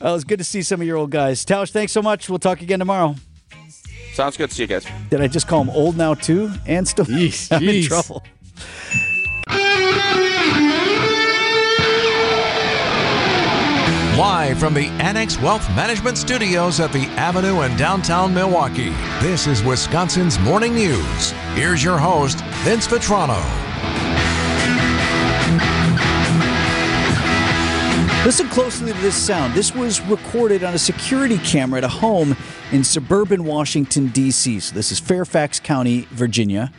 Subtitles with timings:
[0.00, 1.44] Uh, well, it was good to see some of your old guys.
[1.44, 2.28] Tausch, thanks so much.
[2.28, 3.14] We'll talk again tomorrow.
[4.12, 4.50] Sounds good.
[4.50, 4.84] See you guys.
[5.10, 6.50] Did I just call him old now too?
[6.66, 7.86] And still Jeez, I'm in jeez.
[7.86, 8.22] trouble.
[14.16, 18.90] Live from the Annex Wealth Management Studios at the Avenue in downtown Milwaukee,
[19.20, 21.32] this is Wisconsin's Morning News.
[21.54, 23.42] Here's your host, Vince Vitrano.
[28.24, 29.52] Listen closely to this sound.
[29.52, 32.34] This was recorded on a security camera at a home
[32.72, 34.60] in suburban Washington, D.C.
[34.60, 36.72] So this is Fairfax County, Virginia.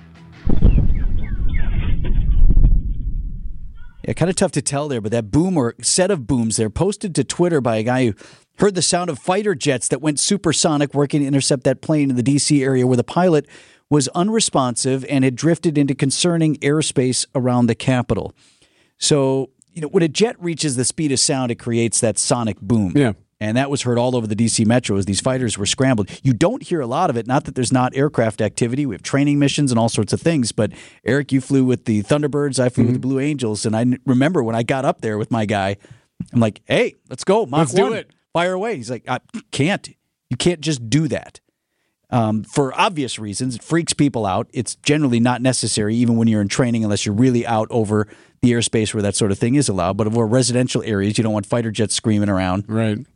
[4.03, 6.71] Yeah, kind of tough to tell there, but that boom or set of booms there
[6.71, 8.13] posted to Twitter by a guy who
[8.57, 12.15] heard the sound of fighter jets that went supersonic working to intercept that plane in
[12.15, 12.63] the D.C.
[12.63, 13.47] area where the pilot
[13.87, 18.33] was unresponsive and had drifted into concerning airspace around the Capitol.
[18.97, 22.59] So, you know, when a jet reaches the speed of sound, it creates that sonic
[22.61, 22.93] boom.
[22.95, 23.13] Yeah.
[23.41, 26.09] And that was heard all over the DC metro as these fighters were scrambled.
[26.23, 27.27] You don't hear a lot of it.
[27.27, 28.85] Not that there's not aircraft activity.
[28.85, 30.53] We have training missions and all sorts of things.
[30.53, 30.71] But
[31.03, 32.59] Eric, you flew with the Thunderbirds.
[32.59, 33.03] I flew with the mhm.
[33.03, 33.65] Blue Angels.
[33.65, 35.75] And I remember when I got up there with my guy,
[36.31, 37.45] I'm like, hey, let's go.
[37.45, 38.09] Mach Let's do it.
[38.31, 38.77] Fire away.
[38.77, 39.19] He's like, I
[39.51, 39.87] can't.
[40.29, 41.41] You can't just do that.
[42.09, 44.47] Um, for obvious reasons, it freaks people out.
[44.53, 48.07] It's generally not necessary, even when you're in training, unless you're really out over
[48.41, 49.97] the airspace where that sort of thing is allowed.
[49.97, 52.99] But over residential areas, you don't want fighter jets screaming around Right.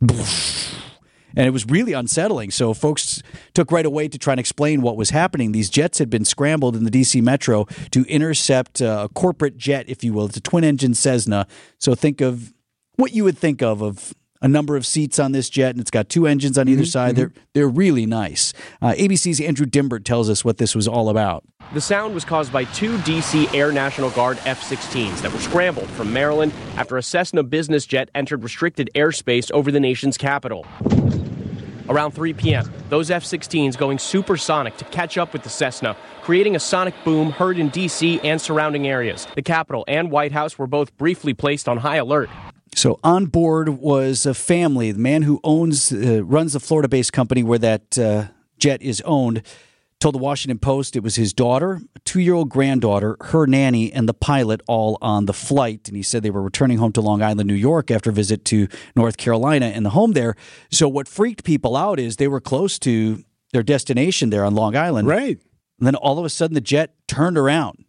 [1.36, 2.50] and it was really unsettling.
[2.50, 3.22] So folks
[3.54, 5.52] took right away to try and explain what was happening.
[5.52, 9.88] These jets had been scrambled in the DC metro to intercept uh, a corporate jet,
[9.88, 10.26] if you will.
[10.26, 11.46] It's a twin-engine Cessna.
[11.78, 12.52] So think of
[12.96, 15.90] what you would think of of a number of seats on this jet, and it's
[15.90, 17.16] got two engines on either side.
[17.16, 18.52] They're they're really nice.
[18.80, 21.44] Uh, ABC's Andrew Dymburt tells us what this was all about.
[21.72, 25.88] The sound was caused by two DC Air National Guard F 16s that were scrambled
[25.90, 30.66] from Maryland after a Cessna business jet entered restricted airspace over the nation's capital.
[31.88, 36.54] Around 3 p.m., those F 16s going supersonic to catch up with the Cessna, creating
[36.54, 38.20] a sonic boom heard in D.C.
[38.20, 39.26] and surrounding areas.
[39.34, 42.30] The Capitol and White House were both briefly placed on high alert.
[42.80, 44.90] So on board was a family.
[44.90, 49.42] The man who owns, uh, runs the Florida-based company where that uh, jet is owned,
[49.98, 54.14] told the Washington Post it was his daughter, a two-year-old granddaughter, her nanny, and the
[54.14, 55.88] pilot all on the flight.
[55.88, 58.46] And he said they were returning home to Long Island, New York, after a visit
[58.46, 58.66] to
[58.96, 60.34] North Carolina and the home there.
[60.70, 64.74] So what freaked people out is they were close to their destination there on Long
[64.74, 65.06] Island.
[65.06, 65.38] Right.
[65.78, 67.84] And then all of a sudden the jet turned around.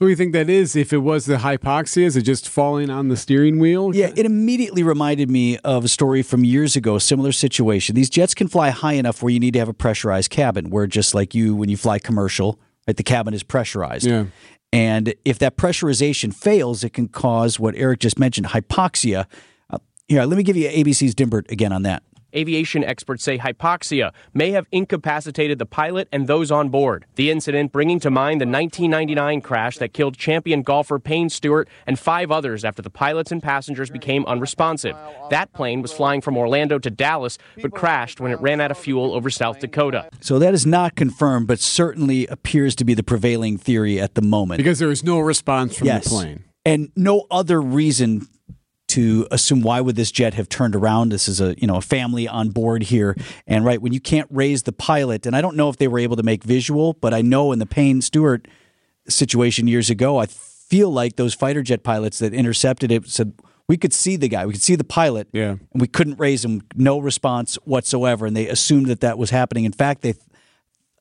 [0.00, 0.76] So what do you think that is?
[0.76, 3.94] If it was the hypoxia, is it just falling on the steering wheel?
[3.94, 7.94] Yeah, it immediately reminded me of a story from years ago, similar situation.
[7.94, 10.86] These jets can fly high enough where you need to have a pressurized cabin, where
[10.86, 12.58] just like you, when you fly commercial,
[12.88, 14.06] right, the cabin is pressurized.
[14.06, 14.24] Yeah.
[14.72, 19.26] And if that pressurization fails, it can cause what Eric just mentioned, hypoxia.
[19.68, 22.02] Uh, here, let me give you ABC's Dymburt again on that.
[22.34, 27.04] Aviation experts say hypoxia may have incapacitated the pilot and those on board.
[27.16, 31.98] The incident bringing to mind the 1999 crash that killed champion golfer Payne Stewart and
[31.98, 34.96] five others after the pilots and passengers became unresponsive.
[35.30, 38.78] That plane was flying from Orlando to Dallas but crashed when it ran out of
[38.78, 40.08] fuel over South Dakota.
[40.20, 44.22] So that is not confirmed, but certainly appears to be the prevailing theory at the
[44.22, 44.58] moment.
[44.58, 46.04] Because there was no response from yes.
[46.04, 46.44] the plane.
[46.64, 48.28] And no other reason
[48.90, 51.10] to assume why would this jet have turned around?
[51.10, 53.16] This is a you know a family on board here.
[53.46, 55.98] And right when you can't raise the pilot and i don't know if they were
[55.98, 58.48] able to make visual but i know in the payne stewart
[59.08, 63.32] situation years ago i feel like those fighter jet pilots that intercepted it said
[63.68, 64.46] we could see the guy.
[64.46, 65.28] We could see the pilot.
[65.32, 65.50] Yeah.
[65.50, 66.62] and we couldn't raise him.
[66.74, 68.26] No response whatsoever.
[68.26, 69.64] And they assumed that that was happening.
[69.64, 70.14] In fact they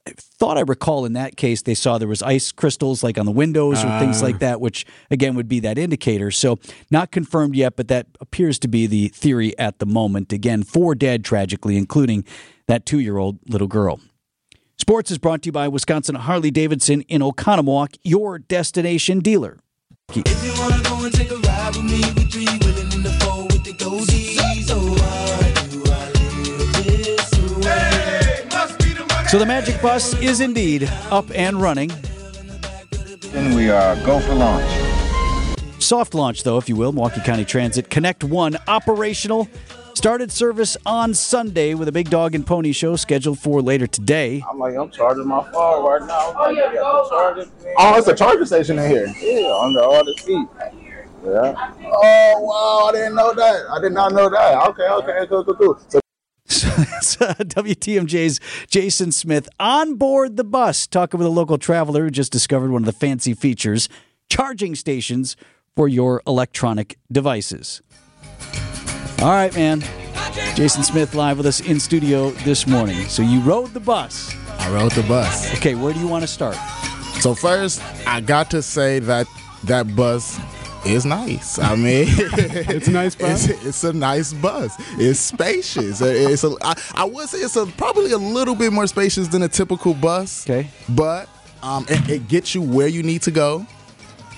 [0.08, 3.26] I thought I recall in that case they saw there was ice crystals like on
[3.26, 4.40] the windows or things like ah.
[4.40, 6.32] that, which again would be that indicator.
[6.32, 6.58] So
[6.90, 10.34] not confirmed yet, but that appears to be the theory at the moment.
[10.34, 12.26] Again, four dead tragically, including
[12.68, 14.00] that two-year-old little girl.
[14.78, 19.59] Sports is brought to you by Wisconsin Harley Davidson in Oconomowoc, your destination dealer.
[29.29, 31.91] So the Magic Bus is indeed up and running.
[33.31, 34.67] Then we uh, go for launch.
[35.79, 36.91] Soft launch, though, if you will.
[36.91, 39.47] Milwaukee County Transit Connect One operational.
[39.93, 44.43] Started service on Sunday with a big dog and pony show scheduled for later today.
[44.49, 46.34] I'm like, I'm charging my phone right now.
[46.35, 46.72] Oh, yeah,
[47.78, 49.14] Oh, it's a charging station in here.
[49.22, 50.47] Yeah, under all the feet.
[51.23, 51.72] Yeah.
[51.85, 53.66] Oh, wow, I didn't know that.
[53.70, 54.67] I did not know that.
[54.70, 55.79] Okay, okay, cool, cool, cool.
[55.87, 55.99] So
[56.49, 62.03] So that's uh, WTMJ's Jason Smith on board the bus, talking with a local traveler
[62.03, 63.87] who just discovered one of the fancy features
[64.29, 65.35] charging stations
[65.75, 67.81] for your electronic devices.
[69.22, 69.84] All right, man.
[70.55, 73.07] Jason Smith live with us in studio this morning.
[73.07, 74.35] So you rode the bus.
[74.59, 75.53] I rode the bus.
[75.55, 76.57] Okay, where do you want to start?
[77.22, 79.28] So first, I got to say that
[79.66, 80.40] that bus
[80.85, 81.59] is nice.
[81.59, 83.47] I mean, It's a nice bus.
[83.47, 84.76] It's, it's a nice bus.
[84.97, 86.02] It's spacious.
[86.02, 86.55] It's a.
[86.61, 89.93] I, I would say it's a probably a little bit more spacious than a typical
[89.93, 90.49] bus.
[90.49, 90.70] Okay.
[90.90, 91.29] But
[91.61, 93.66] um, it, it gets you where you need to go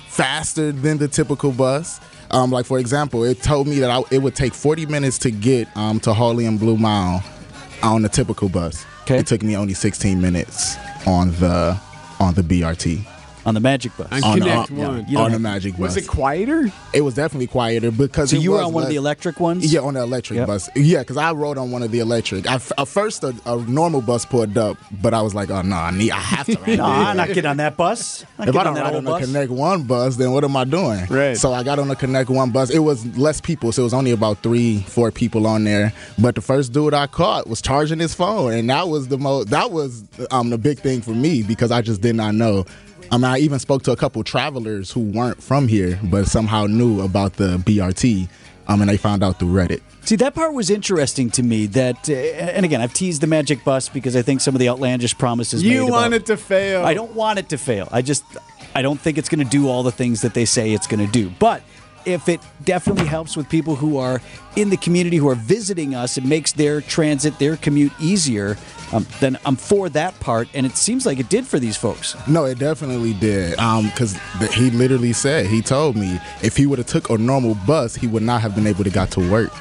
[0.07, 1.99] faster than the typical bus.
[2.31, 5.31] Um, like for example, it told me that I, it would take 40 minutes to
[5.31, 7.23] get um, to Harley and Bluemound
[7.83, 8.85] on the typical bus.
[9.03, 9.17] Okay.
[9.17, 11.79] It took me only 16 minutes on the
[12.19, 13.05] on the BRT.
[13.45, 14.07] On the Magic Bus.
[14.11, 15.05] On On the, Connect yeah, One.
[15.07, 15.79] You don't on the Magic bus.
[15.79, 16.71] Was it quieter?
[16.93, 19.39] It was definitely quieter because So it you were was on one of the electric
[19.39, 19.73] ones?
[19.73, 20.47] Yeah, on the electric Yep.
[20.47, 20.69] bus.
[20.75, 22.47] Yeah, because I rode on one of the electric.
[22.47, 25.75] I, at first, a, a normal bus pulled up, but I was like, oh no,
[25.75, 26.77] I need, I have to ride.
[26.77, 28.23] No, I'm not getting on that bus.
[28.38, 29.25] I'm if I don't on that ride on the bus.
[29.25, 31.05] Connect One bus, then what am I doing?
[31.07, 31.35] Right.
[31.35, 32.69] So I got on the Connect One bus.
[32.69, 35.94] It was less people, so it was only about three, four people on there.
[36.19, 39.49] But the first dude I caught was charging his phone, and that was the most.
[39.49, 42.65] That was um the big thing for me because I just did not know.
[43.11, 46.65] I mean, I even spoke to a couple travelers who weren't from here, but somehow
[46.65, 48.29] knew about the BRT.
[48.67, 49.81] Um, and they found out through Reddit.
[50.03, 51.65] See, that part was interesting to me.
[51.65, 54.69] That, uh, and again, I've teased the Magic Bus because I think some of the
[54.69, 55.61] outlandish promises.
[55.61, 56.85] You made about- want it to fail.
[56.85, 57.89] I don't want it to fail.
[57.91, 58.23] I just,
[58.73, 61.05] I don't think it's going to do all the things that they say it's going
[61.05, 61.31] to do.
[61.37, 61.63] But
[62.06, 64.21] if it definitely helps with people who are
[64.56, 68.57] in the community who are visiting us, it makes their transit, their commute easier.
[68.94, 72.15] Um, then I'm for that part, and it seems like it did for these folks.
[72.27, 73.57] No, it definitely did.
[73.57, 74.18] Um, because
[74.53, 78.07] he literally said he told me if he would have took a normal bus, he
[78.07, 79.51] would not have been able to got to work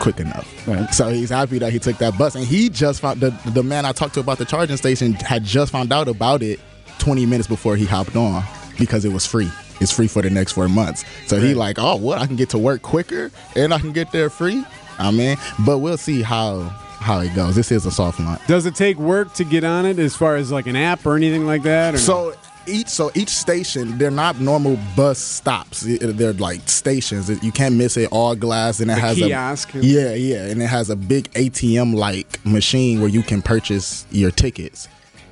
[0.00, 0.68] quick enough.
[0.68, 0.92] Right.
[0.94, 3.84] So he's happy that he took that bus, and he just found the the man
[3.84, 6.60] I talked to about the charging station had just found out about it
[6.98, 8.42] 20 minutes before he hopped on
[8.78, 9.50] because it was free.
[9.80, 11.04] It's free for the next four months.
[11.26, 12.18] So he like, oh, what?
[12.18, 14.64] I can get to work quicker and I can get there free.
[14.98, 16.62] I mean, but we'll see how
[16.98, 17.54] how it goes.
[17.54, 18.44] This is a soft launch.
[18.48, 21.14] Does it take work to get on it as far as like an app or
[21.16, 21.90] anything like that?
[21.94, 22.02] Or no?
[22.02, 22.34] So
[22.66, 25.82] each so each station, they're not normal bus stops.
[25.82, 27.30] They're like stations.
[27.42, 28.08] You can't miss it.
[28.10, 29.74] All glass, and it The has kiosk.
[29.76, 34.04] a yeah, yeah, and it has a big ATM like machine where you can purchase
[34.10, 34.88] your tickets.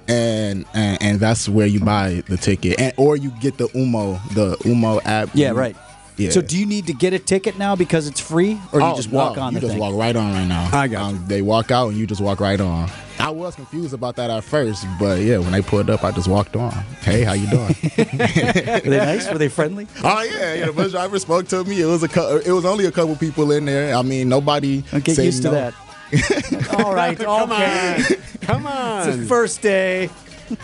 [0.09, 4.21] And, and and that's where you buy the ticket, and or you get the Umo,
[4.35, 5.31] the Umo app.
[5.35, 5.77] Yeah, right.
[6.17, 6.31] Yeah.
[6.31, 8.93] So, do you need to get a ticket now because it's free, or do you
[8.93, 9.81] Oh, just walk no, on You just thing?
[9.81, 10.71] walk right on right now.
[10.73, 12.89] I got um, They walk out and you just walk right on.
[13.19, 16.29] I was confused about that at first, but yeah, when they pulled up, I just
[16.29, 16.71] walked on.
[17.03, 17.67] Hey, how you doing?
[17.99, 19.31] Were they nice?
[19.31, 19.87] Were they friendly?
[20.03, 20.67] Oh yeah, yeah.
[20.67, 21.81] The bus driver spoke to me.
[21.83, 23.95] It was a it was only a couple people in there.
[23.95, 24.85] I mean, nobody.
[24.93, 25.75] I'll get said used to that.
[26.79, 27.95] All right, Come okay.
[27.97, 28.03] on.
[28.43, 29.09] Come on.
[29.09, 30.09] It's the first day.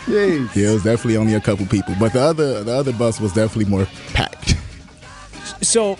[0.05, 0.55] Jeez.
[0.55, 3.33] Yeah, it was definitely only a couple people, but the other the other bus was
[3.33, 4.55] definitely more packed.
[5.61, 5.97] So,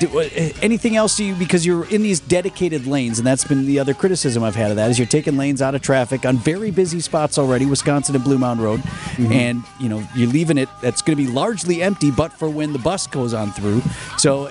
[0.00, 0.24] do, uh,
[0.62, 4.42] anything else you because you're in these dedicated lanes, and that's been the other criticism
[4.42, 7.38] I've had of that is you're taking lanes out of traffic on very busy spots
[7.38, 9.30] already, Wisconsin and Bluemound Road, Mm-hmm.
[9.32, 10.68] and you know you're leaving it.
[10.80, 13.82] That's going to be largely empty, but for when the bus goes on through.
[14.18, 14.48] So.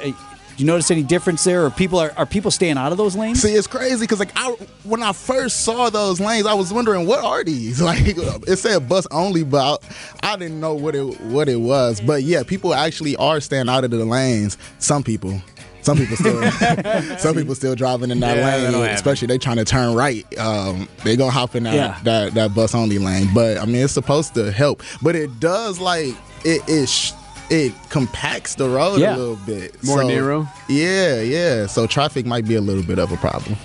[0.62, 3.42] You notice any difference there, or people are, are people staying out of those lanes?
[3.42, 4.52] See, it's crazy because like I
[4.84, 7.82] when I first saw those lanes, I was wondering what are these?
[7.92, 9.84] Like it said bus only, but
[10.22, 12.00] I, I didn't know what it what it was.
[12.00, 14.58] But yeah, people actually are staying out of the lanes.
[14.78, 15.42] Some people.
[15.82, 16.52] Some people still,
[17.18, 18.90] some people still driving in that Yeah, lane, happen.
[18.92, 20.28] especially they trying to turn right.
[20.38, 22.00] Um, they gonna hop in that, Yeah.
[22.04, 23.30] that that bus only lane.
[23.34, 26.14] But I mean, it's supposed to help, but it does like
[26.46, 27.14] it it sh-
[27.52, 29.16] it compacts the road Yeah.
[29.16, 29.84] a little bit.
[29.84, 30.48] More So, narrow?
[30.70, 31.68] Yeah, yeah.
[31.68, 33.58] So traffic might be a little bit of a problem.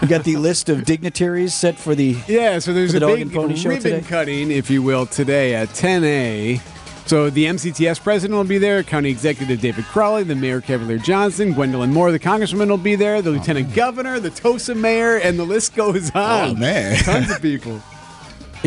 [0.00, 2.16] You got the list of dignitaries set for the.
[2.26, 4.00] Yeah, so there's For a Dog big and Pony Show ribbon today?
[4.08, 6.60] cutting, if you will, today at 10 a.
[7.06, 11.52] So the MCTS president will be there, County Executive David Crowley, the Mayor Cavalier Johnson,
[11.52, 15.38] Gwendolyn Moore, the Congressman will be there, the oh, Lieutenant Governor, the Tosa Mayor, and
[15.38, 16.50] the list goes oh, on.
[16.50, 16.96] Oh man.
[17.04, 17.80] Tons of people.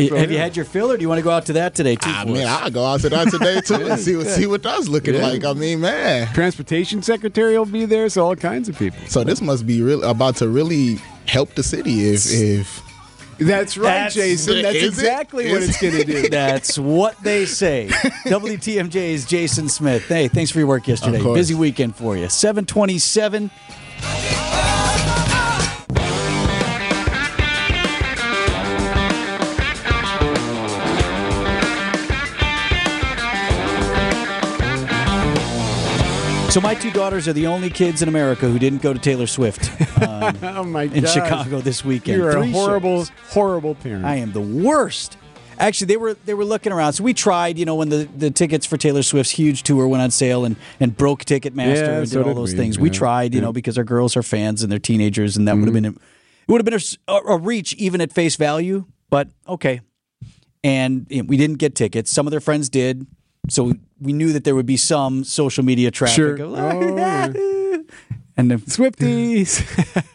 [0.08, 1.94] Have you had your fill, or do you want to go out to that today
[1.96, 2.10] too?
[2.10, 2.46] Ah, I mean.
[2.46, 5.26] I'll go out to that today too and see what see what that's looking Yeah.
[5.26, 5.44] like.
[5.44, 6.26] I mean, man.
[6.34, 8.98] Transportation Secretary will be there, so all kinds of people.
[9.08, 12.82] So this must be really about to really help the city if if
[13.38, 14.62] That's right, That's- Jason.
[14.62, 14.86] That's is it?
[14.88, 16.28] exactly what Is it's going to do.
[16.28, 17.88] That's what they say.
[18.26, 20.06] WTMJ's Jason Smith.
[20.08, 21.22] Hey, thanks for your work yesterday.
[21.22, 22.28] Busy weekend for you.
[22.28, 23.50] 727.
[36.50, 39.28] So my two daughters are the only kids in America who didn't go to Taylor
[39.28, 39.70] Swift
[40.02, 42.18] um, oh in Chicago this weekend.
[42.18, 43.12] You're a horrible, shows.
[43.28, 44.04] horrible parent.
[44.04, 45.16] I am the worst.
[45.60, 46.94] Actually, they were they were looking around.
[46.94, 50.02] So we tried, you know, when the, the tickets for Taylor Swift's huge tour went
[50.02, 52.80] on sale and, and broke Ticketmaster Yeah, and so did all did those we, things.
[52.80, 53.46] We tried, you yeah.
[53.46, 55.94] know, because our girls are fans and they're teenagers, and that would have been it
[56.48, 58.86] would have been a reach even at face value.
[59.08, 59.82] But okay,
[60.64, 62.10] and we didn't get tickets.
[62.10, 63.06] Some of their friends did,
[63.48, 66.14] so we knew that there would be some social media traffic.
[66.14, 66.34] Sure.
[66.34, 67.32] of, Oh, oh yeah.
[68.36, 69.60] And then Swifties.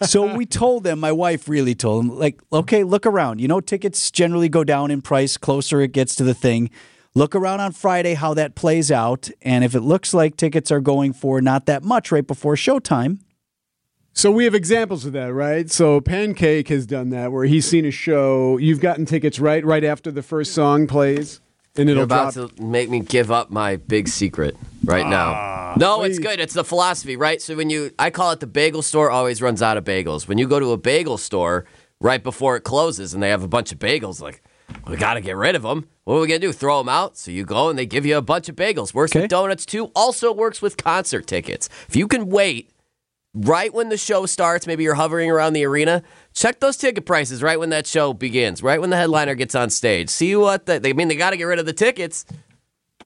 [0.07, 3.39] so we told them, my wife really told them, like, okay, look around.
[3.39, 6.71] You know, tickets generally go down in price closer it gets to the thing.
[7.13, 9.29] Look around on Friday how that plays out.
[9.43, 13.19] And if it looks like tickets are going for not that much right before showtime,
[14.13, 15.69] So we have examples of that, right?
[15.69, 18.57] So Pancake has done that, where he's seen a show.
[18.57, 21.41] You've gotten tickets right right after the first song plays,
[21.77, 22.55] and You're about drop.
[22.55, 24.55] to make me give up my big secret
[24.85, 25.33] right now.
[25.35, 26.39] Ah, no, it's good.
[26.39, 27.41] It's the philosophy, right?
[27.41, 30.27] So when you, I call it the bagel store always runs out of bagels.
[30.27, 31.65] When you go to a bagel store
[31.99, 34.41] right before it closes and they have a bunch of bagels, like
[34.87, 35.87] we got to get rid of them.
[36.05, 36.51] What are we gonna do?
[36.53, 37.17] Throw them out?
[37.17, 38.93] So you go and they give you a bunch of bagels.
[38.93, 39.21] Works Okay.
[39.21, 39.85] with donuts too.
[39.95, 41.67] Also works with concert tickets.
[41.87, 42.69] If you can wait
[43.35, 46.01] right when the show starts, maybe you're hovering around the arena,
[46.33, 49.69] check those ticket prices right when that show begins, right when the headliner gets on
[49.69, 50.09] stage.
[50.09, 51.09] See what the, they I mean.
[51.09, 52.25] They got to get rid of the tickets.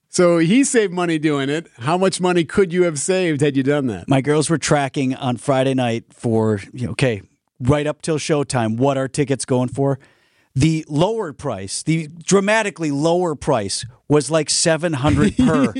[0.08, 1.68] So he saved money doing it.
[1.78, 4.08] How much money could you have saved had you done that?
[4.08, 7.22] my girls were tracking on Friday night for, you know, okay,
[7.60, 9.98] right up till showtime, what are tickets going for?
[10.54, 15.66] The lower price, the dramatically lower price was like 700 per.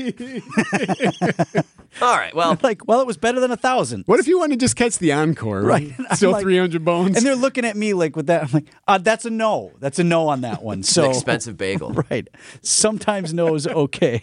[2.01, 2.33] All right.
[2.33, 4.03] Well, like, well, it was better than a thousand.
[4.05, 5.61] What if you want to just catch the encore?
[5.61, 5.93] Right.
[6.09, 7.17] I'm Still like- 300 bones.
[7.17, 8.43] And they're looking at me like with that.
[8.45, 9.73] I'm like, uh, that's a no.
[9.79, 10.77] That's a no on that one.
[10.79, 11.91] an So expensive bagel.
[12.09, 12.27] right.
[12.61, 14.21] Sometimes no is okay.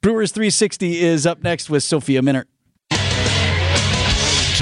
[0.00, 2.44] Brewers 360 is up next with Sophia Minnaert.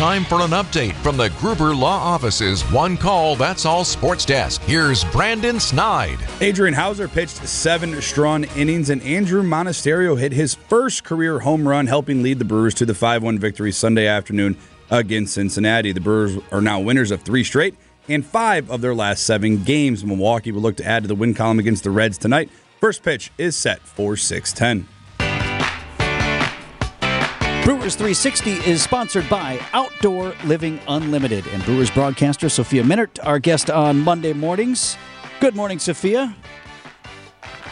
[0.01, 4.63] Time for an update from the Gruber Law Office's One Call That's All Sports Desk.
[4.63, 6.17] Here's Brandon Snide.
[6.41, 11.87] Adrian Houser pitched seven strong innings, and Andrew Monasterio hit his first career home run,
[11.87, 14.57] helping lead the Brewers to the 5 1 victory Sunday afternoon
[14.91, 15.93] against Cincinnati.
[15.93, 17.75] The Brewers are now winners of three straight
[18.09, 20.03] and five of their last seven games.
[20.03, 22.49] Milwaukee will look to add to the win column against the Reds tonight.
[22.81, 24.89] First pitch is set for 610.
[27.65, 33.71] Brewers 360 is sponsored by Outdoor Living Unlimited and Brewers broadcaster Sophia Minnaert, our guest
[33.71, 34.97] on Monday mornings.
[35.41, 36.35] Good morning, Sophia.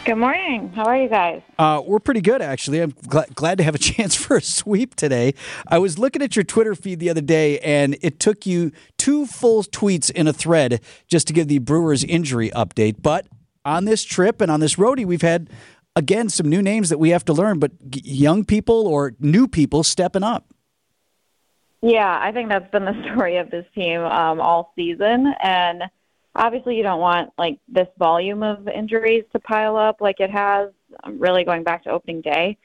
[0.04, 0.70] Good morning.
[0.74, 1.42] How are you guys?
[1.58, 2.80] Uh, we're pretty good, actually.
[2.80, 5.34] I'm gl- glad to have a chance for a sweep today.
[5.66, 9.26] I was looking at your Twitter feed the other day, and it took you two
[9.26, 13.02] full tweets in a thread just to give the Brewers injury update.
[13.02, 13.26] But
[13.64, 15.50] on this trip and on this roadie, we've had,
[15.98, 19.82] again, some new names that we have to learn, but young people or new people
[19.82, 20.46] stepping up.
[21.82, 25.34] Yeah, I think that's been the story of this team um, all season.
[25.42, 25.82] And
[26.36, 30.70] obviously, you don't want like this volume of injuries to pile up like it has,
[31.02, 32.56] um, really going back to opening day.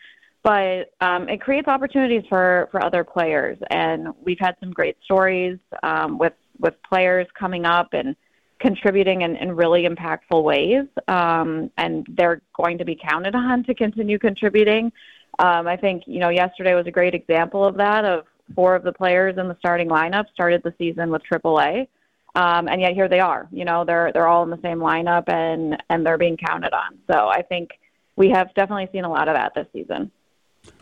[0.43, 5.57] But um, it creates opportunities for, for other players, and we've had some great stories
[5.81, 8.15] um, with with players coming up and
[8.63, 13.75] contributing in, in really impactful ways, um, and they're going to be counted on to
[13.75, 14.91] continue contributing.
[15.37, 18.05] Um, I think you know yesterday was a great example of that.
[18.05, 21.87] Of four of the players in the starting lineup started the season with AAA,
[22.35, 23.47] um, and yet here they are.
[23.51, 26.97] You know they're they're all in the same lineup and and they're being counted on.
[27.11, 27.71] So I think
[28.15, 30.09] we have definitely seen a lot of that this season.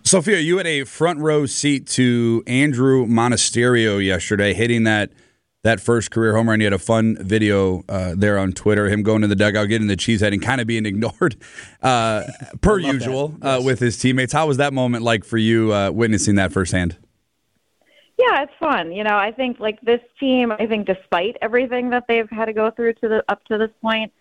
[0.04, 5.12] Sophia, you had a front row seat to Andrew Monasterio yesterday, hitting that
[5.64, 9.04] that first career homer, and you had a fun video uh, there on Twitter, him
[9.04, 11.36] going to the dugout, getting the cheesehead, and kind of being ignored,
[11.82, 12.24] uh,
[12.62, 14.34] per usual, uh, with his teammates.
[14.34, 16.98] How was that moment like for you, uh, witnessing that firsthand?
[18.18, 18.92] Yeah, it's fun.
[18.92, 22.54] You know, I think like this team, I think despite everything that they've had to
[22.54, 24.12] go through to the up to this point,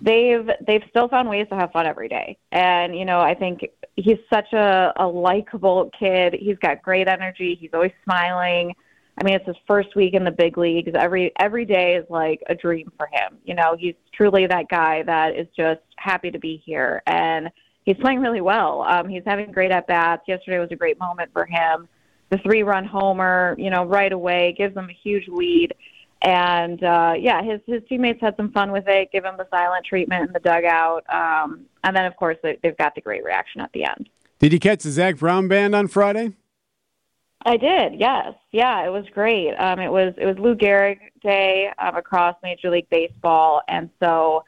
[0.00, 2.38] they've they've still found ways to have fun every day.
[2.50, 6.34] And you know, I think he's such a a likable kid.
[6.34, 7.54] He's got great energy.
[7.60, 8.74] He's always smiling.
[9.18, 10.92] I mean, it's his first week in the big leagues.
[10.94, 13.38] Every every day is like a dream for him.
[13.44, 17.50] You know, he's truly that guy that is just happy to be here, and
[17.84, 18.82] he's playing really well.
[18.82, 20.22] Um, he's having great at bats.
[20.26, 21.88] Yesterday was a great moment for him.
[22.30, 25.74] The three run homer, you know, right away gives them a huge lead.
[26.22, 29.10] And uh, yeah, his his teammates had some fun with it.
[29.12, 32.76] Give him the silent treatment in the dugout, um, and then of course they, they've
[32.78, 34.08] got the great reaction at the end.
[34.38, 36.32] Did you catch the Zac Brown band on Friday?
[37.44, 39.54] I did, yes, yeah, it was great.
[39.56, 44.44] Um, it was it was Lou Gehrig Day um, across Major League Baseball, and so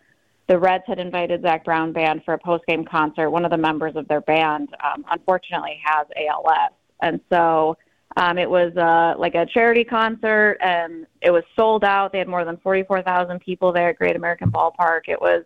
[0.47, 3.31] the Reds had invited Zac Brown band for a post game concert.
[3.31, 6.73] One of the members of their band, um, unfortunately, has ALS,
[7.03, 7.77] and so
[8.17, 12.13] um, it was uh, like a charity concert, and it was sold out.
[12.13, 15.09] They had more than forty four thousand people there at Great American Ballpark.
[15.09, 15.45] It was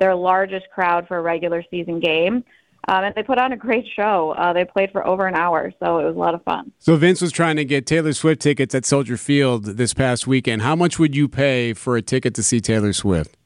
[0.00, 2.44] their largest crowd for a regular season game.
[2.88, 4.34] Um, and they put on a great show.
[4.38, 6.72] Uh, they played for over an hour, so it was a lot of fun.
[6.78, 10.62] So Vince was trying to get Taylor Swift tickets at Soldier Field this past weekend.
[10.62, 13.36] How much would you pay for a ticket to see Taylor Swift?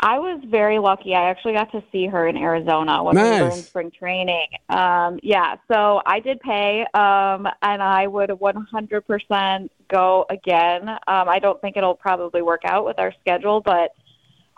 [0.00, 1.14] I was very lucky.
[1.14, 4.48] I actually got to see her in Arizona when we were in spring training.
[4.68, 10.88] Um, yeah, so I did pay, um, and I would 100% go again.
[10.88, 10.98] Um,
[11.28, 13.94] I don't think it'll probably work out with our schedule, but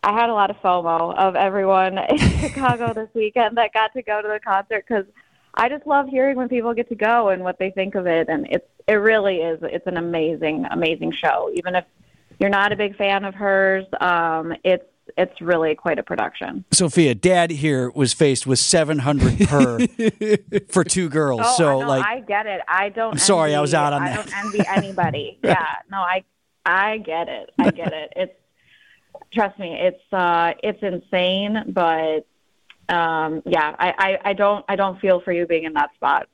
[0.07, 4.03] I had a lot of FOMO of everyone in Chicago this weekend that got to
[4.03, 5.05] go to the concert because
[5.55, 8.29] I just love hearing when people get to go and what they think of it,
[8.29, 11.51] and it's it really is it's an amazing amazing show.
[11.55, 11.85] Even if
[12.39, 14.85] you're not a big fan of hers, um, it's
[15.17, 16.65] it's really quite a production.
[16.73, 19.79] Sophia, Dad here was faced with seven hundred per
[20.69, 21.41] for two girls.
[21.43, 22.61] Oh, so I know, like, I get it.
[22.69, 23.13] I don't.
[23.13, 24.27] I'm sorry, I was out on I that.
[24.27, 25.39] don't envy anybody.
[25.43, 26.23] yeah, no, I
[26.65, 27.51] I get it.
[27.59, 28.13] I get it.
[28.15, 28.35] It's
[29.33, 32.27] trust me, it's uh it's insane, but
[32.89, 36.29] um yeah, I, I, I don't I don't feel for you being in that spot.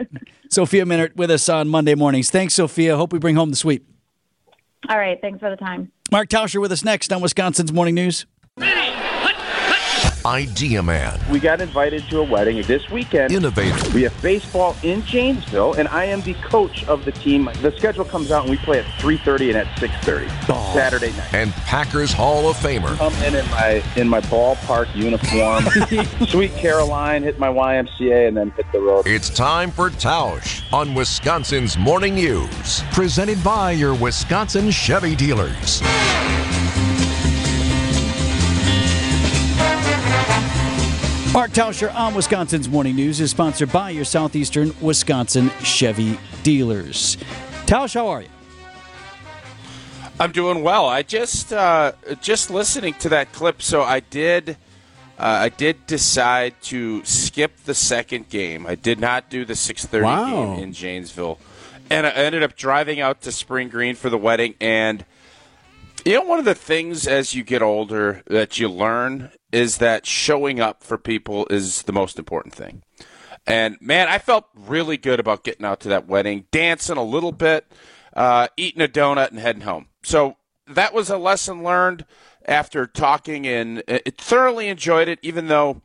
[0.50, 2.30] Sophia Minnaert with us on Monday mornings.
[2.30, 2.96] Thanks, Sophia.
[2.96, 3.86] Hope we bring home the sweep.
[4.88, 5.90] All right, thanks for the time.
[6.10, 8.26] Mark Tauscher with us next on Wisconsin's Morning News.
[10.28, 11.18] Idea Man.
[11.30, 13.32] We got invited to a wedding this weekend.
[13.32, 13.94] Innovative.
[13.94, 17.48] We have baseball in Janesville, and I am the coach of the team.
[17.62, 20.28] The schedule comes out, and we play at 3:30 and at 6:30
[20.72, 21.34] Saturday night.
[21.34, 22.96] And Packers Hall of Famer.
[22.96, 25.64] Come in in my in my ballpark uniform,
[26.28, 29.06] Sweet Caroline, hit my YMCA, and then hit the road.
[29.06, 32.82] It's time for Tausch on Wisconsin's Morning News.
[32.92, 35.82] Presented by your Wisconsin Chevy dealers.
[41.32, 47.16] Mark Tauscher on Wisconsin's Morning News is sponsored by your Southeastern Wisconsin Chevy dealers.
[47.66, 48.28] Tausch, how are you?
[50.20, 50.86] I'm doing well.
[50.86, 54.50] I just uh, just listening to that clip, so I did
[55.18, 58.66] uh, I did decide to skip the second game.
[58.66, 60.26] I did not do the 6:30 Wow.
[60.54, 61.38] game in Janesville,
[61.90, 64.54] and I ended up driving out to Spring Green for the wedding.
[64.60, 65.04] And
[66.04, 70.04] you know, one of the things as you get older that you learn is that
[70.06, 72.82] showing up for people is the most important thing.
[73.46, 77.32] And man, I felt really good about getting out to that wedding, dancing a little
[77.32, 77.66] bit,
[78.18, 79.86] uh, eating a donut, and heading home.
[80.02, 82.04] So that was a lesson learned
[82.44, 85.20] after talking, and it thoroughly enjoyed it.
[85.22, 85.82] Even though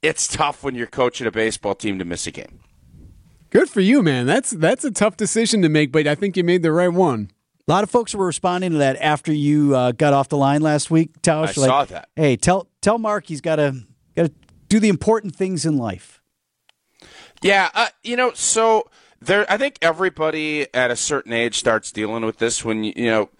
[0.00, 2.60] it's tough when you're coaching a baseball team to miss a game.
[3.50, 4.26] Good for you, man.
[4.26, 7.30] That's that's a tough decision to make, but I think you made the right one.
[7.68, 10.62] A lot of folks were responding to that after you uh, got off the line
[10.62, 11.58] last week, Tausch.
[11.58, 12.08] I like, saw that.
[12.16, 13.84] Hey, tell tell Mark he's got to
[14.16, 14.32] got to
[14.68, 16.22] do the important things in life.
[17.42, 18.88] Yeah, uh, you know, so
[19.20, 19.46] there.
[19.50, 23.30] I think everybody at a certain age starts dealing with this when you, know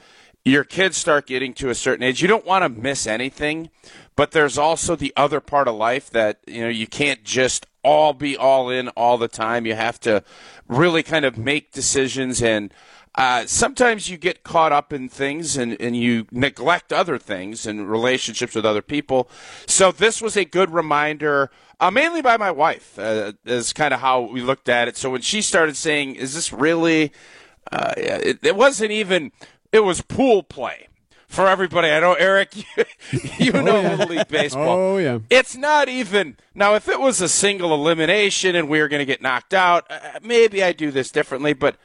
[0.44, 2.22] your kids start getting to a certain age.
[2.22, 3.70] You don't want to miss anything,
[4.16, 8.12] but there's also the other part of life that you know you can't just all
[8.12, 9.66] be all in all the time.
[9.66, 10.22] You have to
[10.68, 12.72] really kind of make decisions and.
[13.16, 17.90] Uh, sometimes you get caught up in things and, and you neglect other things and
[17.90, 19.28] relationships with other people.
[19.66, 24.00] So this was a good reminder, uh, mainly by my wife, uh, is kind of
[24.00, 24.96] how we looked at it.
[24.96, 27.12] So when she started saying, "Is this really?"
[27.72, 29.32] Uh, it, it wasn't even.
[29.72, 30.88] It was pool play
[31.30, 31.88] for everybody.
[31.88, 32.56] I know Eric,
[33.12, 34.78] you, you know Little League baseball.
[34.78, 35.20] Oh yeah.
[35.30, 36.74] It's not even now.
[36.74, 40.18] If it was a single elimination and we were going to get knocked out, uh,
[40.22, 41.54] maybe I do this differently.
[41.54, 41.76] But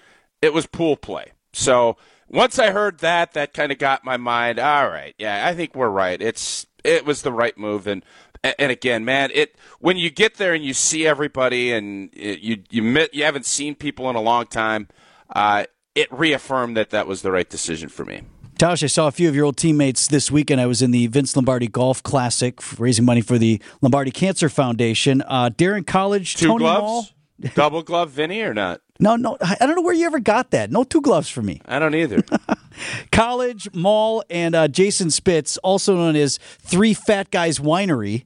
[0.45, 1.31] it was pool play.
[1.53, 1.97] So
[2.29, 4.60] once I heard that, that kind of got my mind.
[4.60, 6.21] All right, yeah, I think we're right.
[6.21, 7.88] It's it was the right move.
[7.88, 8.03] And
[8.43, 12.63] and again, man, it when you get there and you see everybody and it, you
[12.69, 14.88] you met, you haven't seen people in a long time,
[15.36, 18.21] uh, it reaffirmed that that was the right decision for me.
[18.58, 20.62] Tausch, I saw a few of your old teammates this weekend.
[20.62, 25.21] I was in the Vince Lombardi Golf Classic, raising money for the Lombardi Cancer Foundation.
[25.27, 27.51] Uh, Daryn Colledge, Two Tony gloves, Moll.
[27.53, 28.79] double glove, Vinny, or not?
[28.99, 30.71] No, no, I don't know where you ever got that.
[30.71, 31.62] No two gloves for me.
[31.65, 32.23] I don't either.
[33.12, 38.23] Colledge, Moll, and uh, Jason Spitz, also known as Three Fat Guys Winery,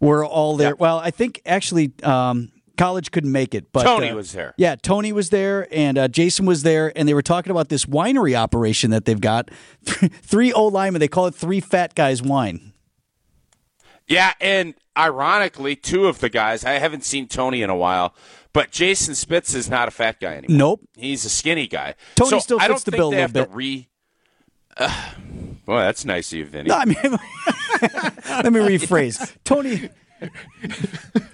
[0.00, 0.76] were all there.
[0.76, 4.54] Well, I think actually um, Colledge couldn't make it, but Tony uh, was there.
[4.56, 7.86] Yeah, Tony was there, and uh, Jason was there, and they were talking about this
[7.86, 9.50] winery operation that they've got.
[9.84, 12.72] Three O linemen, they call it Three Fat Guys Wine.
[14.06, 18.14] Yeah, and ironically, two of the guys, I haven't seen Tony in a while,
[18.54, 20.56] but Jason Spitz is not a fat guy anymore.
[20.56, 20.80] Nope.
[20.96, 21.94] He's a skinny guy.
[22.14, 23.50] Tony so still I don't fits the think bill a they little have bit.
[23.50, 23.88] To re-
[24.78, 25.10] uh,
[25.66, 26.68] well, that's nice of you, Vinny.
[26.70, 29.36] No, I mean, let me rephrase.
[29.44, 29.90] Tony,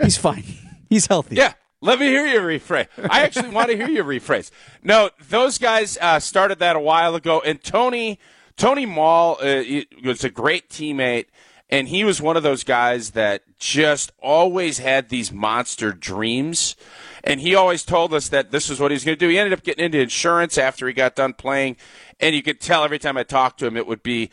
[0.03, 0.45] he's fine.
[0.89, 1.37] He's healthy.
[1.37, 1.53] Yeah.
[1.83, 2.89] Let me hear you rephrase.
[3.11, 4.51] I actually want to hear you rephrase.
[4.83, 8.19] No, those guys uh, started that a while ago, and Tony
[8.59, 9.63] Tony Moll uh,
[10.05, 11.27] was a great teammate,
[11.71, 16.75] And he was one of those guys that just always had these monster dreams.
[17.23, 19.29] And he always told us that this is what he was going to do.
[19.29, 21.77] He ended up getting into insurance after he got done playing.
[22.19, 24.31] And you could tell every time I talked to him, it would be,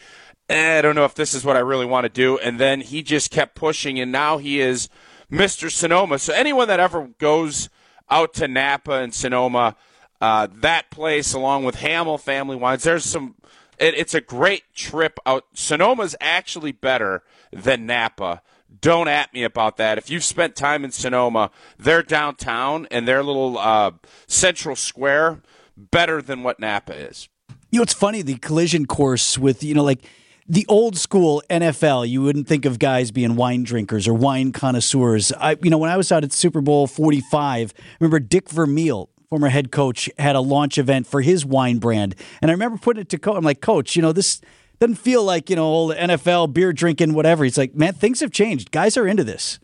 [0.49, 2.39] eh, I don't know if this is what I really want to do.
[2.39, 3.99] And then he just kept pushing.
[3.99, 4.89] And now he is
[5.31, 5.69] Mr.
[5.69, 6.17] Sonoma.
[6.17, 7.69] So anyone that ever goes
[8.09, 9.75] out to Napa and Sonoma,
[10.19, 13.35] uh, that place along with Hamel Family Wines, there's some
[13.77, 15.45] it, it's a great trip out.
[15.53, 18.41] Sonoma's actually better than Napa.
[18.81, 19.97] Don't at me about that.
[19.97, 23.91] If you've spent time in Sonoma, their downtown and their little uh,
[24.27, 25.41] central square
[25.75, 27.29] better than what Napa is.
[27.71, 30.03] You know, it's funny the collision course with you know like
[30.47, 32.07] the old school NFL.
[32.07, 35.31] You wouldn't think of guys being wine drinkers or wine connoisseurs.
[35.33, 39.09] I you know when I was out at Super Bowl Forty Five, remember Dick Vermeil
[39.29, 42.15] former head coach, had a launch event for his wine brand.
[42.41, 43.37] And I remember putting it to coach.
[43.37, 44.41] I'm like, Coach, you know, this
[44.79, 47.43] doesn't feel like, you know, old NFL, beer drinking, whatever.
[47.43, 48.71] He's like, man, things have changed.
[48.71, 49.59] Guys are into this.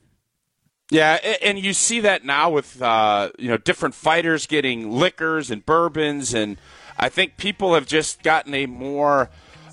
[0.92, 5.66] Yeah, and you see that now with uh, you know different fighters getting liquors and
[5.66, 6.58] bourbons, and
[7.00, 9.32] I think people have just gotten a more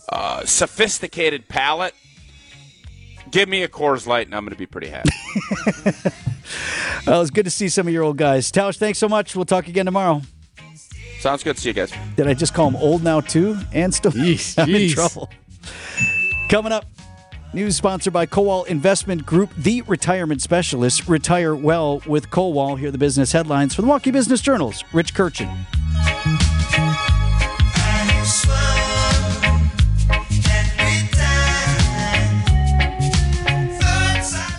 [0.08, 1.94] uh, sophisticated palate.
[3.30, 5.10] Give me a Coors Light, and I'm going to be pretty happy.
[6.50, 8.50] Uh, well, was good to see some of your old guys.
[8.50, 9.34] Tausch, thanks so much.
[9.36, 10.22] We'll talk again tomorrow.
[11.20, 11.56] Sounds good.
[11.56, 11.92] To see you guys.
[12.16, 13.58] Did I just call him old now too?
[13.72, 15.28] And still Jeez, I'm in trouble.
[16.48, 16.86] Coming up,
[17.52, 21.08] news sponsored by Kowal Investment Group, the retirement specialist.
[21.08, 22.78] Retire well with Kowal.
[22.78, 25.48] Here are the business headlines for the Milwaukee Business Journal's Rich Kirchen.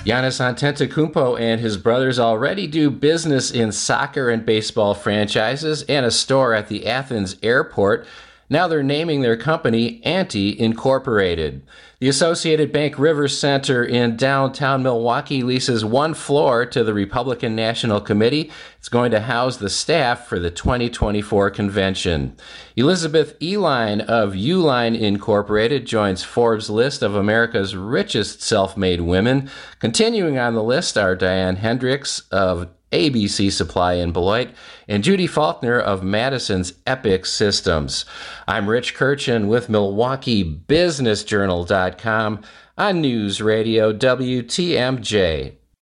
[0.03, 6.09] Giannis Antetokounmpo and his brothers already do business in soccer and baseball franchises and a
[6.09, 8.07] store at the Athens airport.
[8.51, 11.63] Now they're naming their company Ante Incorporated.
[11.99, 18.01] The Associated Bank River Center in downtown Milwaukee leases one floor to the Republican National
[18.01, 18.51] Committee.
[18.77, 22.35] It's going to house the staff for the 2024 convention.
[22.75, 29.49] Elizabeth Uihlein of Uline Incorporated joins Forbes' list of America's richest self made women.
[29.79, 34.49] Continuing on the list are Diane Hendricks of ABC Supply in Beloit,
[34.87, 38.05] and Judy Faulkner of Madison's Epic Systems.
[38.47, 42.41] I'm Rich Kirchen with MilwaukeeBusinessJournal.com
[42.77, 45.60] on News Radio WTMJ.